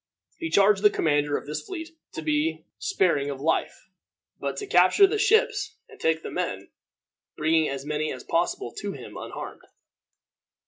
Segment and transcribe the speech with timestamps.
[0.39, 3.87] He charged the commander of this fleet to be sparing of life,
[4.39, 6.71] but to capture the ships and take the men,
[7.37, 9.61] bringing as many as possible to him unharmed.